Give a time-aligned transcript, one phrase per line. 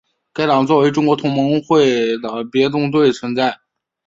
[0.33, 3.55] 该党作为中国同盟会的别动队存在。